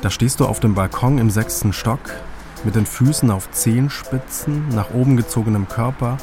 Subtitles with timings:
[0.00, 2.00] Da stehst du auf dem Balkon im sechsten Stock,
[2.64, 6.16] mit den Füßen auf Zehenspitzen, nach oben gezogenem Körper,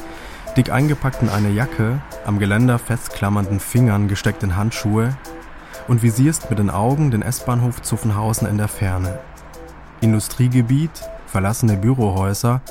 [0.56, 5.16] dick eingepackt in eine Jacke, am Geländer festklammernden Fingern gesteckt in Handschuhe
[5.88, 9.18] und visierst mit den Augen den S-Bahnhof Zuffenhausen in der Ferne.
[10.00, 10.90] Industriegebiet,
[11.26, 12.62] verlassene Bürohäuser,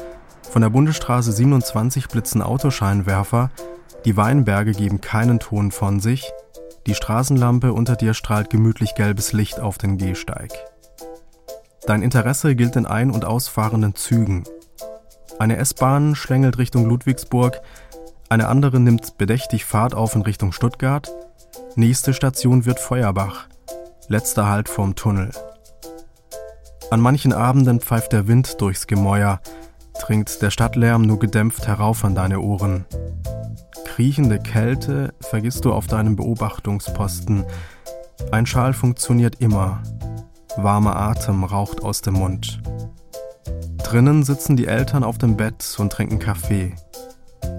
[0.49, 3.51] von der Bundesstraße 27 blitzen Autoscheinwerfer,
[4.03, 6.31] die Weinberge geben keinen Ton von sich,
[6.87, 10.51] die Straßenlampe unter dir strahlt gemütlich gelbes Licht auf den Gehsteig.
[11.85, 14.43] Dein Interesse gilt den ein- und ausfahrenden Zügen.
[15.37, 17.61] Eine S-Bahn schlängelt Richtung Ludwigsburg,
[18.29, 21.11] eine andere nimmt bedächtig Fahrt auf in Richtung Stuttgart,
[21.75, 23.47] nächste Station wird Feuerbach,
[24.07, 25.31] letzter Halt vorm Tunnel.
[26.91, 29.41] An manchen Abenden pfeift der Wind durchs Gemäuer,
[29.99, 32.85] dringt der Stadtlärm nur gedämpft herauf an deine Ohren.
[33.85, 37.45] Kriechende Kälte vergisst du auf deinem Beobachtungsposten.
[38.31, 39.83] Ein Schal funktioniert immer.
[40.57, 42.59] Warmer Atem raucht aus dem Mund.
[43.83, 46.73] Drinnen sitzen die Eltern auf dem Bett und trinken Kaffee.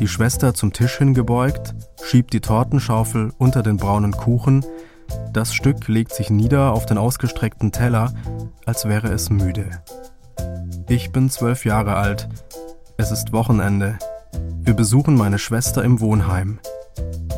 [0.01, 4.65] Die Schwester zum Tisch hingebeugt, schiebt die Tortenschaufel unter den braunen Kuchen,
[5.33, 8.13] das Stück legt sich nieder auf den ausgestreckten Teller,
[8.67, 9.71] als wäre es müde.
[10.89, 12.29] Ich bin zwölf Jahre alt.
[12.97, 13.99] Es ist Wochenende.
[14.61, 16.59] Wir besuchen meine Schwester im Wohnheim.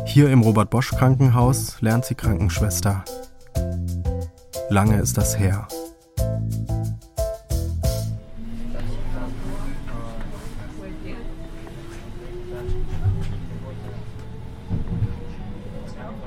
[0.07, 3.05] Hier im Robert Bosch Krankenhaus lernt sie Krankenschwester.
[4.69, 5.69] Lange ist das her.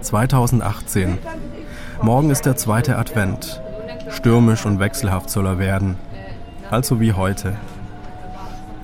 [0.02, 1.18] »2018.
[2.06, 3.64] Morgen ist der zweite Advent.
[4.10, 5.98] Stürmisch und wechselhaft soll er werden.
[6.70, 7.56] Also wie heute.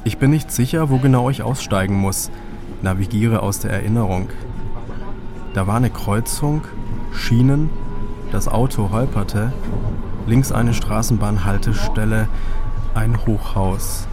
[0.04, 2.32] Ich bin nicht sicher, wo genau ich aussteigen muss.
[2.82, 4.30] Navigiere aus der Erinnerung.
[5.54, 6.64] Da war eine Kreuzung,
[7.14, 7.70] Schienen,
[8.32, 9.54] das Auto holperte,
[10.26, 12.28] links eine Straßenbahnhaltestelle,
[12.96, 14.08] ein Hochhaus.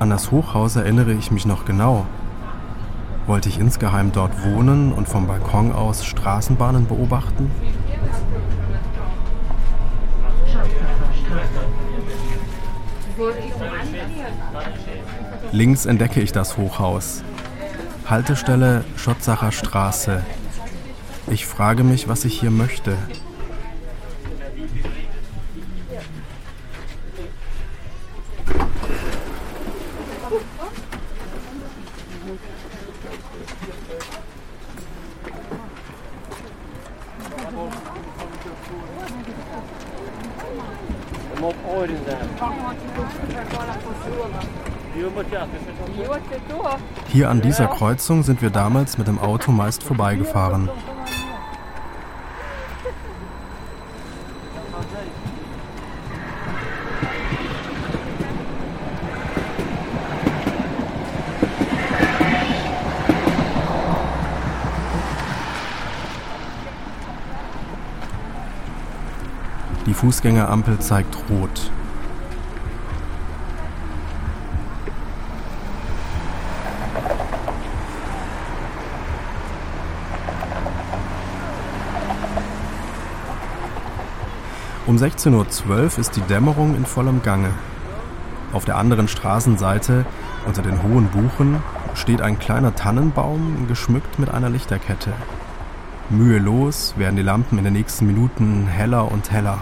[0.00, 2.04] An das Hochhaus erinnere ich mich noch genau.
[3.26, 7.50] Wollte ich insgeheim dort wohnen und vom Balkon aus Straßenbahnen beobachten?
[15.52, 17.22] Links entdecke ich das Hochhaus.
[18.06, 20.22] Haltestelle Schotzacher Straße.
[21.28, 22.96] Ich frage mich, was ich hier möchte.
[47.16, 50.68] Hier an dieser Kreuzung sind wir damals mit dem Auto meist vorbeigefahren.
[69.86, 71.70] Die Fußgängerampel zeigt rot.
[84.86, 87.50] Um 16.12 Uhr ist die Dämmerung in vollem Gange.
[88.52, 90.06] Auf der anderen Straßenseite,
[90.46, 91.60] unter den hohen Buchen,
[91.94, 95.12] steht ein kleiner Tannenbaum, geschmückt mit einer Lichterkette.
[96.08, 99.58] Mühelos werden die Lampen in den nächsten Minuten heller und heller.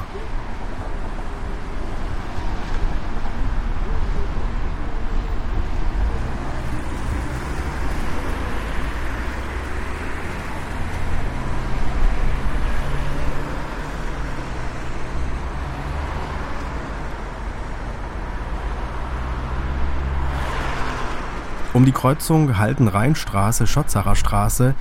[21.75, 24.77] Um die Kreuzung Halten-Rheinstraße, Schotzacher Straße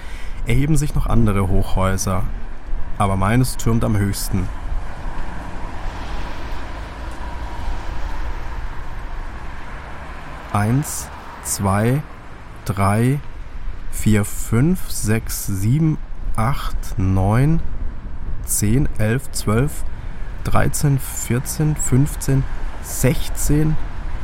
[0.45, 2.21] erheben sich noch andere Hochhäuser.
[2.99, 4.47] Aber meines türmt am höchsten.
[10.53, 11.07] Eins,
[11.43, 12.03] zwei,
[12.63, 13.19] drei,
[13.91, 15.97] vier, fünf, sechs, sieben,
[16.35, 17.59] acht, neun,
[18.45, 19.83] zehn, elf, zwölf,
[20.43, 22.43] dreizehn, vierzehn, fünfzehn,
[22.83, 23.75] sechzehn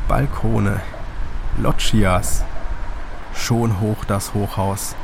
[0.06, 0.80] Balkone.
[1.58, 2.44] Loggias.
[3.40, 4.94] Schon hoch das Hochhaus.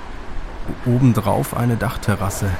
[0.84, 2.50] Obendrauf eine Dachterrasse.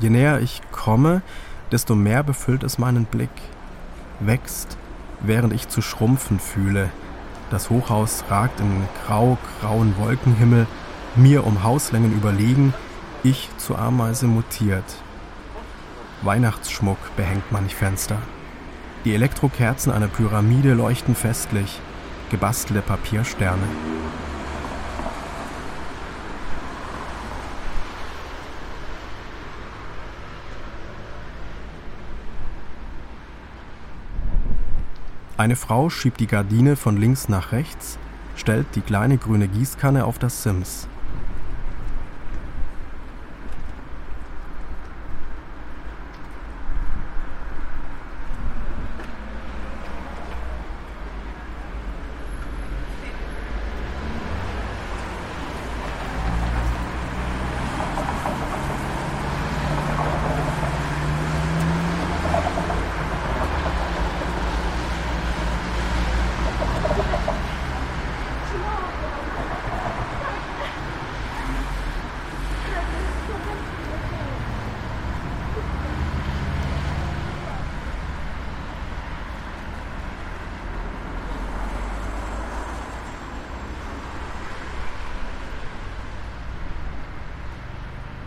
[0.00, 1.22] Je näher ich komme,
[1.70, 3.30] desto mehr befüllt es meinen Blick,
[4.18, 4.76] wächst,
[5.20, 6.90] während ich zu schrumpfen fühle,
[7.52, 10.66] das Hochhaus ragt in grau-grauen Wolkenhimmel,
[11.16, 12.72] mir um Hauslängen überlegen,
[13.22, 14.86] ich zur Ameise mutiert.
[16.22, 18.16] Weihnachtsschmuck behängt manch Fenster.
[19.04, 21.78] Die Elektrokerzen einer Pyramide leuchten festlich,
[22.30, 23.64] gebastelte Papiersterne.
[35.36, 37.98] Eine Frau schiebt die Gardine von links nach rechts,
[38.36, 40.88] stellt die kleine grüne Gießkanne auf das Sims.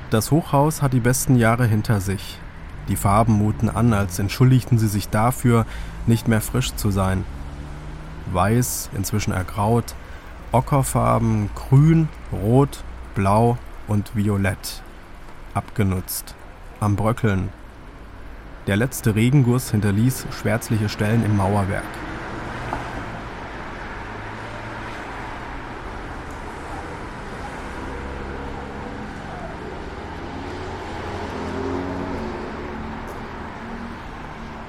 [0.10, 2.40] Das Hochhaus hat die besten Jahre hinter sich.
[2.88, 5.66] Die Farben muten an, als entschuldigten sie sich dafür,
[6.06, 7.26] nicht mehr frisch zu sein.
[8.32, 9.96] Weiß, inzwischen ergraut,
[10.52, 12.84] Ockerfarben, grün, rot,
[13.16, 13.58] blau
[13.88, 14.84] und violett.
[15.54, 16.36] Abgenutzt.
[16.80, 17.50] Am Bröckeln.
[18.68, 21.84] Der letzte Regenguss hinterließ schwärzliche Stellen im Mauerwerk.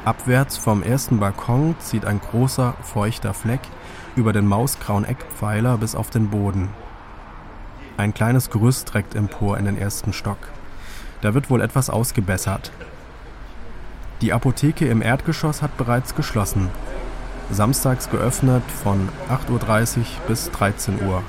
[0.06, 3.62] Abwärts vom ersten Balkon zieht ein großer, feuchter Fleck
[4.14, 6.69] über den mausgrauen Eckpfeiler bis auf den Boden.
[7.97, 10.38] Ein kleines Gerüst trägt empor in den ersten Stock.
[11.23, 12.70] Da wird wohl etwas ausgebessert.
[14.20, 16.70] Die Apotheke im Erdgeschoss hat bereits geschlossen.
[17.50, 21.25] Samstags geöffnet von 8.30 Uhr bis 13 Uhr.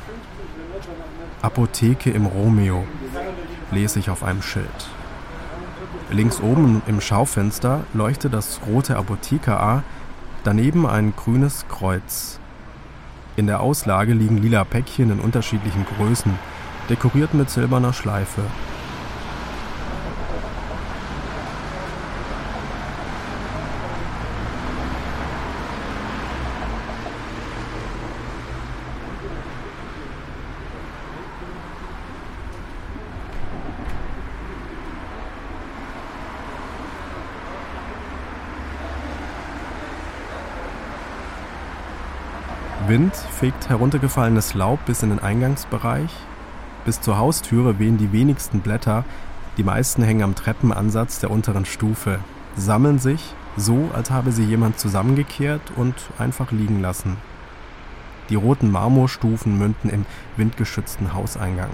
[1.41, 2.85] Apotheke im Romeo,
[3.71, 4.87] lese ich auf einem Schild.
[6.09, 9.83] Links oben im Schaufenster leuchtet das rote Apotheker A,
[10.45, 12.39] daneben ein grünes Kreuz.
[13.35, 16.33] In der Auslage liegen lila Päckchen in unterschiedlichen Größen,
[16.89, 18.41] dekoriert mit silberner Schleife.
[42.87, 46.09] Wind fegt heruntergefallenes Laub bis in den Eingangsbereich.
[46.85, 49.03] Bis zur Haustüre wehen die wenigsten Blätter,
[49.57, 52.19] die meisten hängen am Treppenansatz der unteren Stufe,
[52.55, 57.17] sammeln sich, so als habe sie jemand zusammengekehrt und einfach liegen lassen.
[58.29, 60.05] Die roten Marmorstufen münden im
[60.37, 61.71] windgeschützten Hauseingang.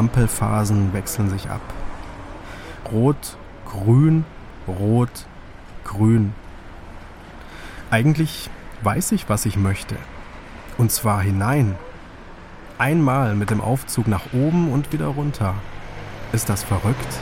[0.00, 1.60] Ampelphasen wechseln sich ab.
[2.90, 4.24] Rot, grün,
[4.66, 5.26] rot,
[5.84, 6.32] grün.
[7.90, 8.48] Eigentlich
[8.80, 9.96] weiß ich, was ich möchte.
[10.78, 11.76] Und zwar hinein.
[12.78, 15.54] Einmal mit dem Aufzug nach oben und wieder runter.
[16.32, 17.20] Ist das verrückt?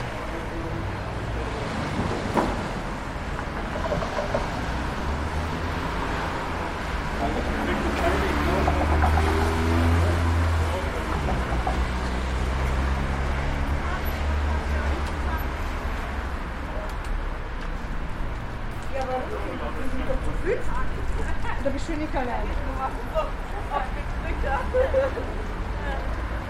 [21.61, 22.31] Da beschwinge ich keine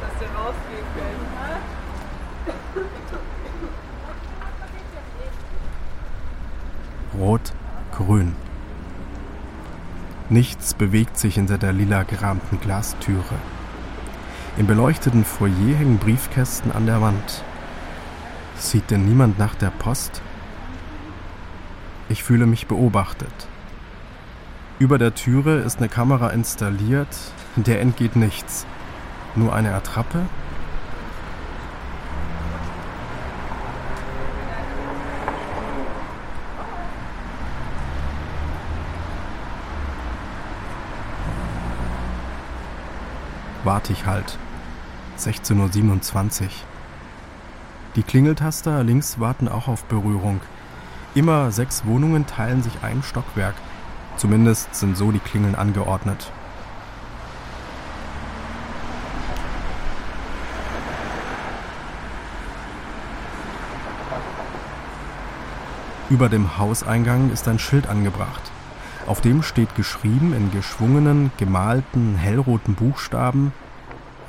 [0.02, 1.20] Dass der rausgehen können.
[7.18, 7.54] Rot,
[7.92, 8.36] grün.
[10.32, 13.36] Nichts bewegt sich hinter der lila gerahmten Glastüre.
[14.58, 17.44] Im beleuchteten Foyer hängen Briefkästen an der Wand.
[18.56, 20.22] Sieht denn niemand nach der Post?
[22.10, 23.48] Ich fühle mich beobachtet.
[24.78, 27.18] Über der Türe ist eine Kamera installiert,
[27.56, 28.68] der entgeht nichts.
[29.36, 30.22] Nur eine Attrappe?
[43.70, 44.40] Warte ich halt.
[45.20, 46.50] 16.27 Uhr.
[47.96, 50.42] Die Klingeltaster links warten auch auf Berührung.
[51.14, 53.54] Immer sechs Wohnungen teilen sich ein Stockwerk.
[54.18, 56.32] Zumindest sind so die Klingeln angeordnet.
[66.10, 68.49] Über dem Hauseingang ist ein Schild angebracht.
[69.10, 73.54] Auf dem steht geschrieben in geschwungenen, gemalten, hellroten Buchstaben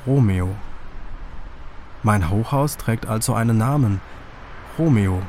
[0.07, 0.55] Romeo.
[2.01, 4.01] Mein Hochhaus trägt also einen Namen
[4.79, 5.21] Romeo.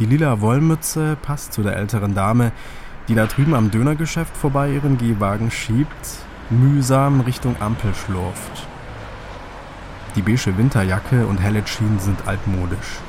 [0.00, 2.52] Die lila Wollmütze passt zu der älteren Dame,
[3.06, 8.66] die da drüben am Dönergeschäft vorbei ihren Gehwagen schiebt, mühsam Richtung Ampel schlurft.
[10.16, 13.00] Die beige Winterjacke und helle Jeans sind altmodisch.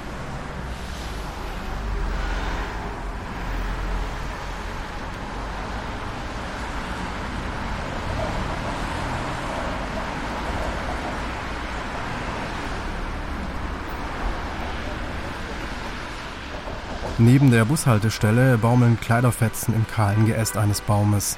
[17.24, 21.38] Neben der Bushaltestelle baumeln Kleiderfetzen im kahlen Geäst eines Baumes.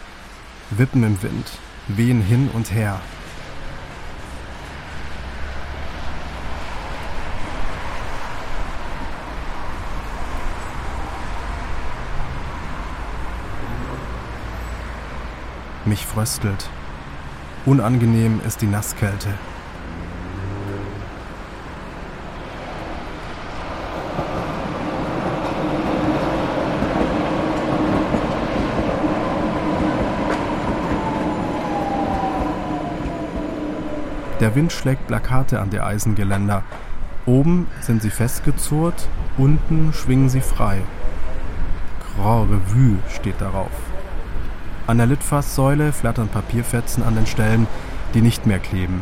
[0.70, 1.52] Wippen im Wind,
[1.90, 3.02] wehen hin und her.
[15.84, 16.70] Mich fröstelt.
[17.66, 19.34] Unangenehm ist die Nasskälte.
[34.44, 36.64] Der Wind schlägt Plakate an die Eisengeländer.
[37.26, 39.08] Oben sind sie festgezurrt,
[39.38, 40.82] unten schwingen sie frei.
[42.18, 43.72] Grand Revue steht darauf.
[44.86, 47.68] An der Litfaßsäule flattern Papierfetzen an den Stellen,
[48.14, 49.02] die nicht mehr kleben.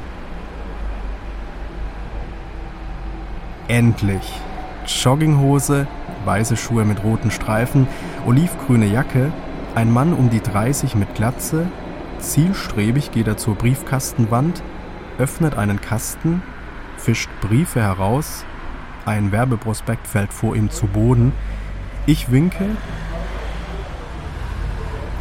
[3.67, 4.39] Endlich!
[4.86, 5.88] Jogginghose,
[6.24, 7.88] weiße Schuhe mit roten Streifen,
[8.27, 9.33] olivgrüne Jacke,
[9.74, 11.65] ein Mann um die 30 mit Glatze,
[12.19, 14.62] zielstrebig geht er zur Briefkastenwand,
[15.21, 16.41] öffnet einen Kasten,
[16.97, 18.43] fischt Briefe heraus,
[19.05, 21.31] ein Werbeprospekt fällt vor ihm zu Boden.
[22.07, 22.65] Ich winke,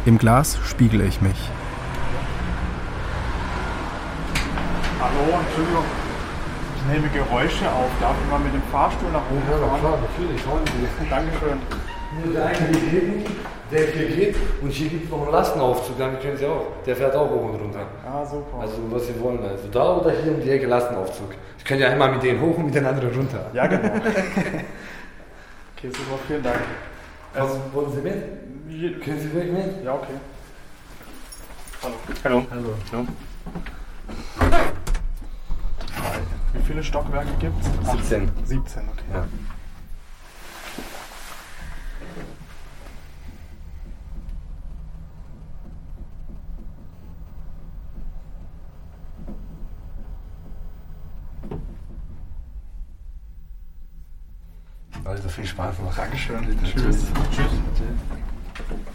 [0.05, 1.37] im Glas spiegele ich mich.
[4.99, 5.85] Hallo, Entschuldigung.
[6.77, 7.91] Ich nehme Geräusche auf.
[7.99, 9.79] Darf ich mal mit dem Fahrstuhl nach oben Ja, na fahren?
[9.81, 10.65] klar, natürlich, wollen
[12.11, 12.33] Dankeschön.
[12.33, 13.31] Der eine geht hinten,
[13.71, 16.67] der hier geht und hier gibt es noch einen Lastenaufzug, damit können Sie auch.
[16.85, 17.85] Der fährt auch hoch und runter.
[18.05, 18.59] Ah, super.
[18.59, 21.33] Also was Sie wollen, also da oder hier um die Ecke Lastenaufzug.
[21.57, 23.49] Ich kann ja einmal mit denen hoch und mit den anderen runter.
[23.53, 23.83] ja, genau.
[23.95, 26.59] okay, super, vielen Dank.
[27.33, 29.03] Also, wollen Sie mit?
[29.03, 29.85] Können Sie weg mit?
[29.85, 30.13] Ja, okay.
[31.81, 32.45] Hallo.
[32.51, 32.75] Hallo.
[32.91, 33.07] Hallo.
[36.53, 37.91] Wie viele Stockwerke gibt es?
[37.91, 38.29] 17.
[38.45, 39.03] 17, okay.
[39.13, 39.25] Ja.
[55.03, 55.95] Also viel Spaß noch.
[55.95, 56.57] Dankeschön.
[56.63, 56.73] Tschüss.
[56.73, 57.05] Tschüss.
[57.35, 58.91] Tschüss.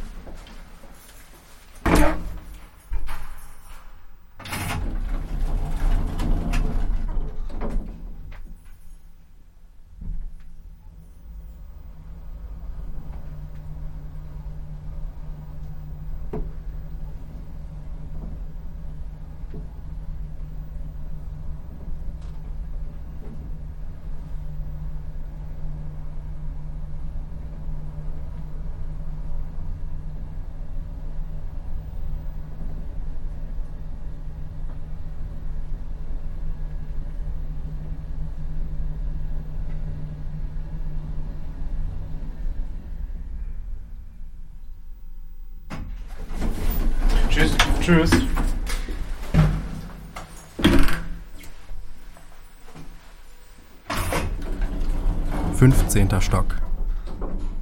[55.55, 56.47] Fünfzehnter Stock.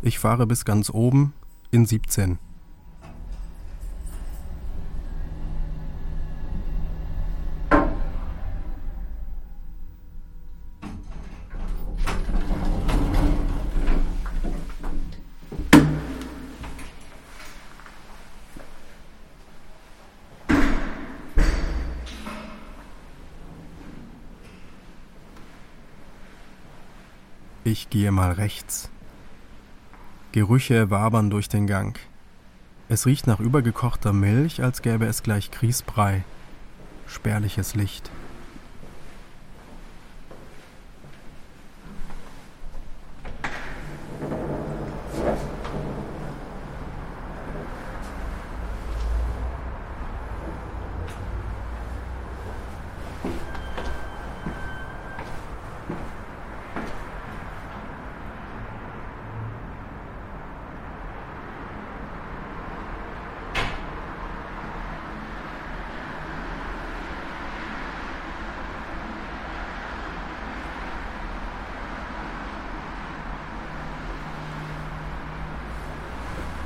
[0.00, 1.34] Ich fahre bis ganz oben
[1.70, 2.38] in 17.
[27.74, 28.88] Ich gehe mal rechts.
[30.30, 31.98] Gerüche wabern durch den Gang.
[32.88, 36.22] Es riecht nach übergekochter Milch, als gäbe es gleich Grießbrei.
[37.08, 38.12] Spärliches Licht.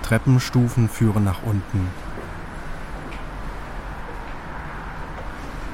[0.09, 1.87] Treppenstufen führen nach unten.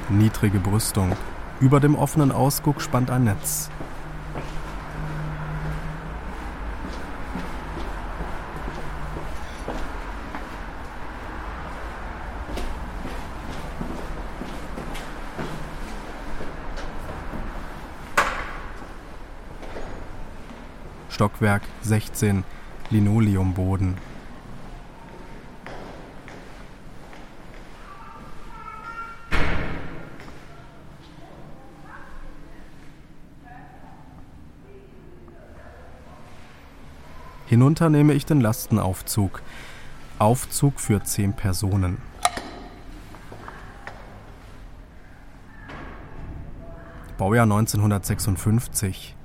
[0.09, 1.15] Niedrige Brüstung.
[1.61, 3.69] Über dem offenen Ausguck spannt ein Netz.
[21.09, 22.43] Stockwerk 16,
[22.89, 24.14] Linoleumboden.
[37.55, 39.41] Hinunter nehme ich den Lastenaufzug.
[40.19, 41.99] Aufzug für zehn Personen.
[47.17, 49.15] Baujahr 1956.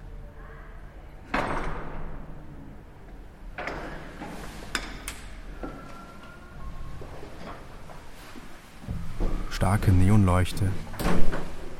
[9.50, 10.70] Starke Neonleuchte.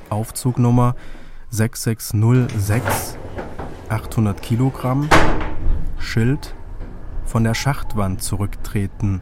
[0.09, 0.97] Aufzugnummer
[1.51, 3.17] 6606,
[3.89, 5.09] 800 Kilogramm,
[6.01, 6.55] Schild
[7.25, 9.21] von der Schachtwand zurücktreten.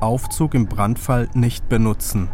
[0.00, 2.28] Aufzug im Brandfall nicht benutzen.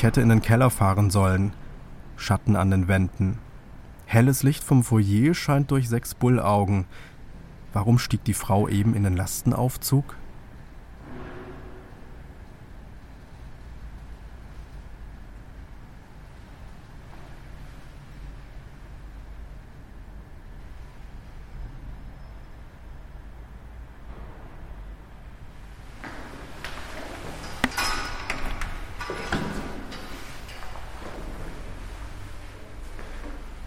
[0.00, 1.52] Ich hätte in den Keller fahren sollen.
[2.16, 3.36] Schatten an den Wänden.
[4.06, 6.86] Helles Licht vom Foyer scheint durch sechs Bullaugen.
[7.74, 10.16] Warum stieg die Frau eben in den Lastenaufzug?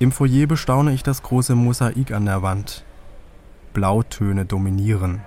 [0.04, 2.84] Im Foyer bestaune ich das große Mosaik an der Wand.
[3.72, 5.22] Blautöne dominieren.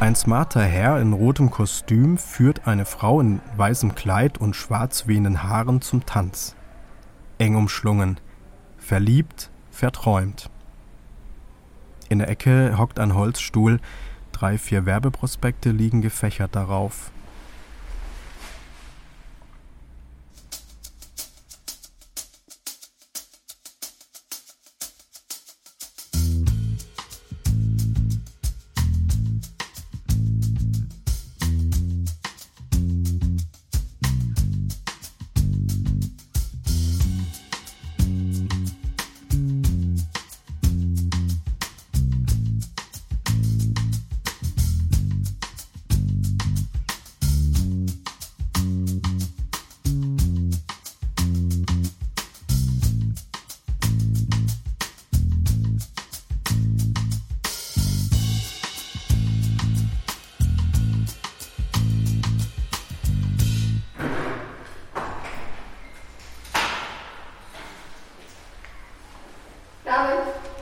[0.00, 5.42] Ein smarter Herr in rotem Kostüm führt eine Frau in weißem Kleid und schwarz wehenden
[5.42, 6.56] Haaren zum Tanz.
[7.36, 8.18] Eng umschlungen,
[8.78, 10.48] verliebt, verträumt.
[12.08, 13.80] In der Ecke hockt ein Holzstuhl,
[14.32, 17.10] drei, vier Werbeprospekte liegen gefächert darauf.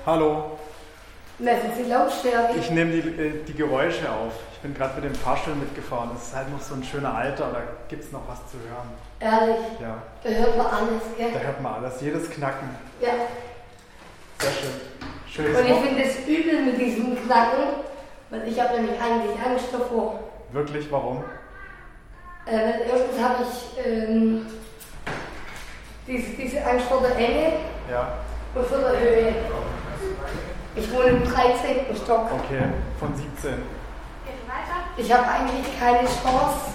[0.06, 0.52] Hallo.
[1.38, 2.58] Messen Sie Lautstärke?
[2.58, 4.32] Ich nehme die, äh, die Geräusche auf.
[4.54, 6.10] Ich bin gerade mit dem Fahrstuhl mitgefahren.
[6.14, 8.88] Das ist halt noch so ein schöner Alter, da gibt es noch was zu hören.
[9.18, 11.44] Ehrlich, Ja, da hört man alles, da gell?
[11.44, 12.68] hört man alles, jedes Knacken.
[13.00, 13.08] Ja.
[14.38, 14.70] Sehr schön.
[15.28, 17.64] Schönes Und ich finde es übel mit diesem Knacken,
[18.30, 20.20] weil ich habe nämlich eigentlich Angst davor.
[20.52, 21.24] Wirklich, warum?
[22.46, 24.46] Äh, erstens habe ich ähm,
[26.06, 27.54] diese, diese Angst vor der Enge
[27.90, 28.14] Ja,
[28.54, 29.34] und vor der Höhe.
[30.76, 31.96] Ich wohne im 13.
[31.96, 32.28] Stock.
[32.32, 32.64] okay,
[33.00, 33.54] von 17.
[34.98, 36.72] Ich habe eigentlich keine Chance,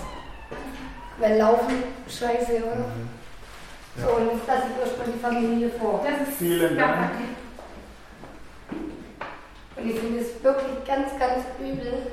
[1.19, 2.85] weil Laufen scheiße, oder?
[3.97, 6.03] So, und jetzt lasse ich erstmal die Familie vor.
[6.03, 7.11] Das ist Vielen Dank.
[9.75, 12.11] Und ich finde es wirklich ganz, ganz übel,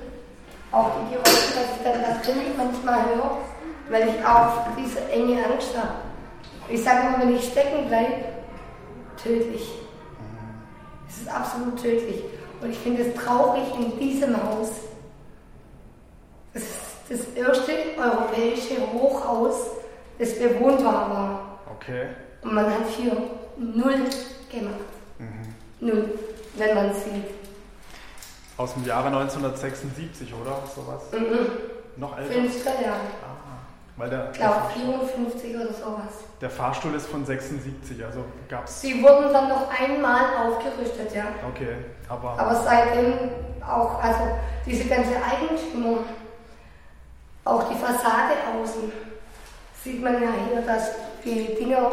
[0.73, 3.39] auch die Geräusche, dass ich dann das Kind manchmal höre,
[3.91, 5.95] weil ich auch diese enge Angst habe.
[6.69, 8.25] Ich sage immer, wenn ich stecken bleibe,
[9.23, 9.88] tödlich.
[11.09, 12.23] Es ist absolut tödlich.
[12.61, 14.71] Und ich finde es traurig in diesem Haus.
[16.53, 16.73] Es ist
[17.09, 19.55] das erste europäische Hochhaus,
[20.19, 21.59] das bewohnbar war.
[21.75, 22.09] Okay.
[22.43, 23.17] Und man hat hier
[23.57, 23.95] null
[24.51, 24.75] gemacht.
[25.81, 26.19] Null,
[26.57, 27.25] wenn man sieht.
[28.57, 30.63] Aus dem Jahre 1976, oder?
[30.75, 31.03] Sowas?
[31.97, 32.35] Noch älter?
[32.35, 33.01] 50er Jahre.
[33.23, 33.48] Ah,
[33.99, 36.15] weil der, Ich glaube Fahrstuhl, 54 oder sowas.
[36.41, 38.81] der Fahrstuhl ist von 76, also gab's.
[38.81, 41.25] Sie wurden dann noch einmal aufgerüstet, ja.
[41.53, 41.77] Okay,
[42.09, 43.15] aber, Aber seitdem
[43.67, 44.21] auch, also
[44.65, 45.99] diese ganze Eigentümer,
[47.45, 48.93] auch die Fassade außen,
[49.83, 50.91] sieht man ja hier, dass
[51.25, 51.91] die Dinger,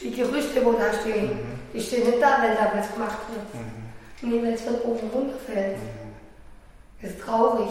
[0.00, 1.38] die Gerüste, wo da stehen,
[1.72, 3.64] die stehen nicht da, wenn da was gemacht wird.
[4.22, 5.78] Nee, weil es von oben runterfällt.
[7.00, 7.70] Das ist traurig.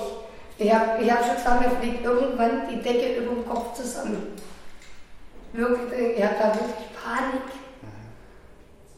[0.57, 4.35] Ich habe ich hab schon gesagt, mir fliegt irgendwann die Decke über dem Kopf zusammen.
[5.53, 7.41] Wirklich, ich habe da wirklich Panik.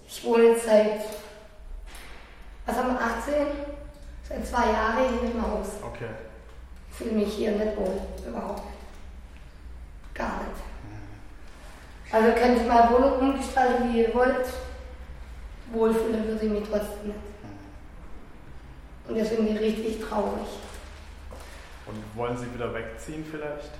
[0.07, 1.01] Ich wohne jetzt seit,
[2.65, 3.33] was haben wir, 18?
[4.27, 5.67] Seit zwei Jahren hier im Haus.
[5.83, 6.09] okay.
[6.89, 10.13] Ich fühle mich hier nicht wohl, überhaupt nicht.
[10.13, 10.63] Gar nicht.
[12.11, 14.45] Also könnt ihr mal Wohnung umgestalten, wie ihr wollt.
[15.71, 17.19] Wohlfühlen würde ich mich trotzdem nicht.
[19.07, 20.47] Und das finde ich richtig traurig.
[21.93, 23.71] Und wollen Sie wieder wegziehen vielleicht?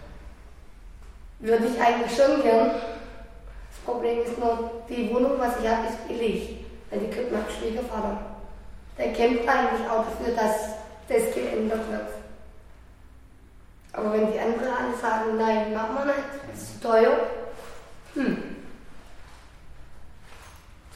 [1.40, 2.70] Würde ich eigentlich schon gern.
[2.70, 6.66] Das Problem ist nur, die Wohnung, was ich habe, ist billig.
[6.90, 8.20] Weil die kriegt mein Schwiegervater.
[8.98, 10.56] Der kämpft eigentlich auch dafür, dass
[11.08, 12.08] das geändert wird.
[13.94, 17.18] Aber wenn die anderen alle sagen, nein, machen wir nicht, das ist zu teuer,
[18.14, 18.38] hm.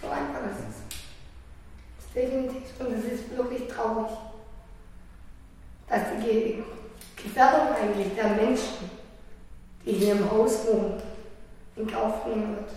[0.01, 0.97] So einfach ist es.
[1.97, 4.11] Das ist definitiv und es ist wirklich traurig,
[5.89, 6.63] dass die Ge
[7.37, 8.89] Gefährdung eigentlich der Menschen,
[9.85, 10.99] die hier im Haus wohnen,
[11.75, 12.69] in Kauf genommen wird.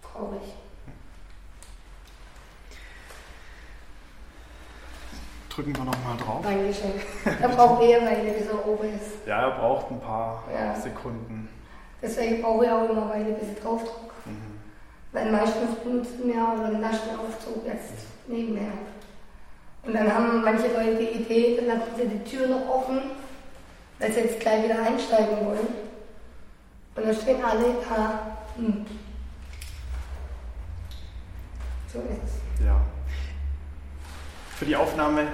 [0.00, 0.42] Traurig.
[5.50, 6.42] Drücken wir nochmal drauf.
[6.44, 6.92] Dankeschön.
[7.42, 9.26] Er braucht eher Weile, bis er oben ist.
[9.26, 10.80] Ja, er braucht ein paar Ja.
[10.80, 11.48] Sekunden.
[12.00, 14.36] Deswegen brauche ich auch immer Weile, bis ich drauf drücke.
[15.10, 18.72] Weil meistens benutzen wir auch einen Laschenaufzug jetzt nebenher.
[19.84, 23.00] Und dann haben manche Leute die Idee, dann lassen sie die Tür noch offen,
[23.98, 25.66] weil sie jetzt gleich wieder einsteigen wollen.
[26.94, 28.36] Und dann stehen alle da.
[28.56, 28.86] Hm.
[31.92, 32.64] So ist.
[32.64, 32.80] Ja.
[34.56, 35.26] Für die Aufnahme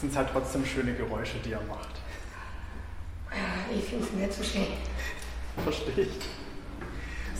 [0.00, 1.88] sind es halt trotzdem schöne Geräusche, die er macht.
[3.70, 4.66] Ich finde es nicht so schön.
[5.62, 6.10] Verstehe ich.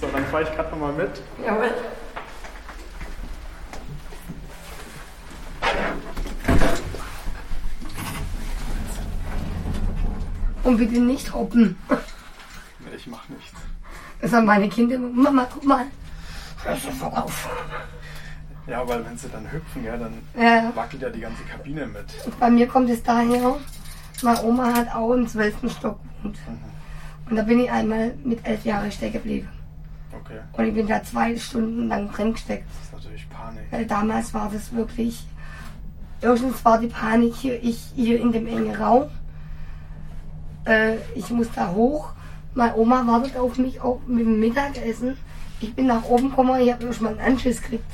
[0.00, 1.22] So, dann fahre ich gerade nochmal mit.
[1.44, 1.70] Jawohl.
[10.66, 11.76] Und bitte nicht hoppen.
[11.88, 13.52] Nee, ich mache nichts.
[14.20, 14.98] Das haben meine Kinder.
[14.98, 15.84] Mama, guck mal.
[16.64, 17.48] Hör sofort auf.
[18.66, 20.72] Ja, weil wenn sie dann hüpfen, ja, dann Ja.
[20.74, 22.06] wackelt ja die ganze Kabine mit.
[22.40, 23.56] Bei mir kommt es daher,
[24.22, 25.70] meine Oma hat auch im 12.
[25.70, 26.38] Stock gewohnt.
[27.30, 29.48] Und da bin ich einmal mit elf Jahren stecken geblieben.
[30.12, 32.64] Okay, Und ich bin da zwei Stunden lang drin gesteckt.
[32.68, 33.62] das ist natürlich Panik.
[33.70, 35.24] Weil damals war das wirklich.
[36.20, 39.04] Erstens war die Panik hier, ich hier in dem engen Raum.
[40.66, 42.10] Äh, ich muss da hoch.
[42.54, 45.16] Meine Oma wartet auf mich auch mit dem Mittagessen.
[45.60, 47.84] Ich bin nach oben gekommen, ich habe erst mal einen Anschiss gekriegt.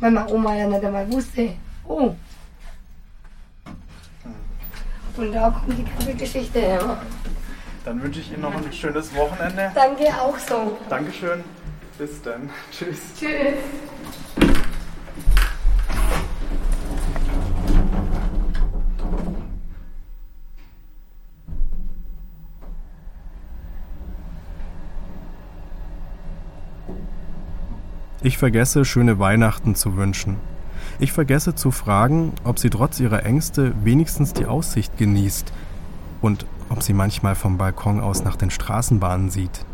[0.00, 1.50] Weil meine Oma ja nicht einmal wusste.
[1.86, 2.14] Oh.
[5.16, 6.98] Und da kommt die ganze Geschichte her.
[7.84, 9.70] Dann wünsche ich Ihnen noch ein schönes Wochenende.
[9.74, 10.78] Danke auch so.
[10.88, 11.44] Dankeschön.
[11.98, 12.50] Bis dann.
[12.70, 12.98] Tschüss.
[13.18, 14.53] Tschüss.
[28.24, 30.38] Ich vergesse, schöne Weihnachten zu wünschen.
[30.98, 35.52] Ich vergesse zu fragen, ob sie trotz ihrer Ängste wenigstens die Aussicht genießt
[36.22, 39.66] und ob sie manchmal vom Balkon aus nach den Straßenbahnen sieht.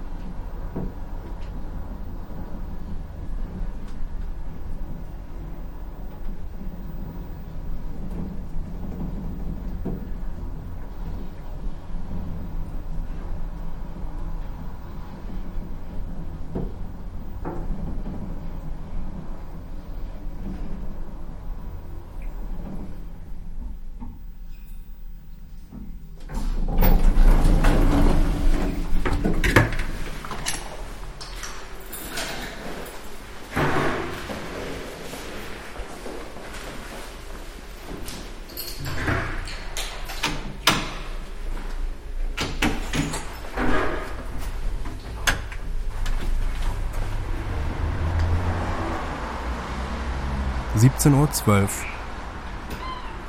[51.00, 51.68] 17.12 Uhr.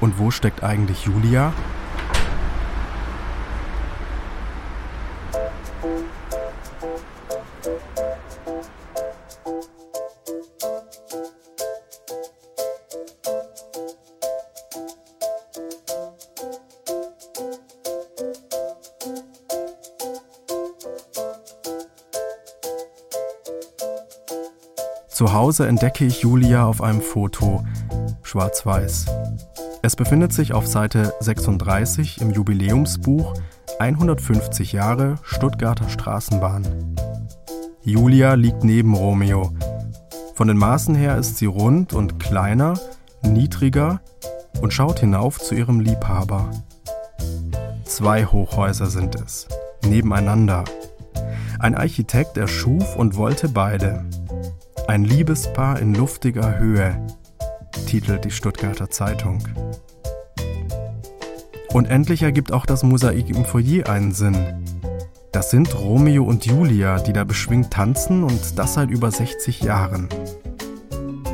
[0.01, 1.53] Und wo steckt eigentlich Julia?
[25.51, 27.65] Hause entdecke ich Julia auf einem Foto,
[28.23, 29.07] schwarz-weiß.
[29.81, 33.33] Es befindet sich auf Seite 36 im Jubiläumsbuch
[33.77, 36.95] 150 Jahre Stuttgarter Straßenbahn.
[37.83, 39.51] Julia liegt neben Romeo.
[40.35, 42.79] Von den Maßen her ist sie rund und kleiner,
[43.21, 43.99] niedriger
[44.61, 46.49] und schaut hinauf zu ihrem Liebhaber.
[47.83, 49.49] Zwei Hochhäuser sind es,
[49.85, 50.63] nebeneinander.
[51.59, 54.05] Ein Architekt erschuf und wollte beide.
[54.87, 56.97] Ein Liebespaar in luftiger Höhe,
[57.85, 59.43] titelt die Stuttgarter Zeitung.
[61.71, 64.35] Und endlich ergibt auch das Mosaik im Foyer einen Sinn.
[65.31, 70.09] Das sind Romeo und Julia, die da beschwingt tanzen und das seit über 60 Jahren.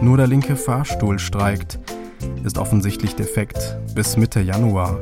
[0.01, 1.79] Nur der linke Fahrstuhl streikt,
[2.43, 4.99] ist offensichtlich defekt bis Mitte Januar.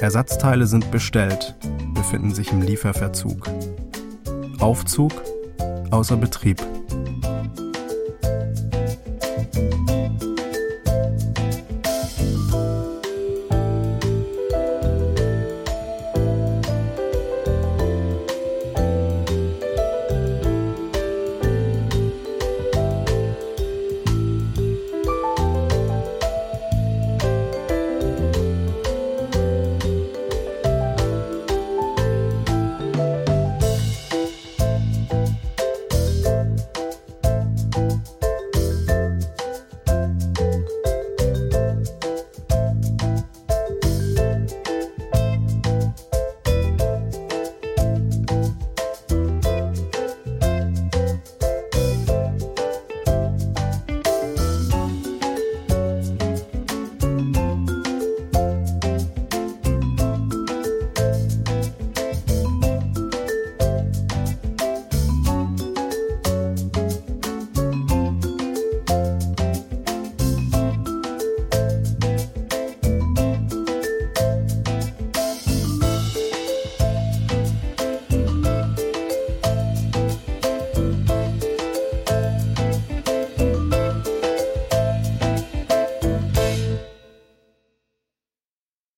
[0.00, 1.54] Ersatzteile sind bestellt,
[1.94, 3.48] befinden sich im Lieferverzug.
[4.58, 5.12] Aufzug
[5.90, 6.60] außer Betrieb.